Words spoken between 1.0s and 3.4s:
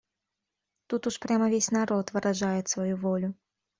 уж прямо весь народ выражает свою волю.